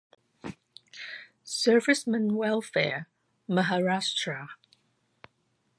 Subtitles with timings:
[1.43, 3.07] Servicemen Welfare
[3.47, 4.47] (Maharashtra)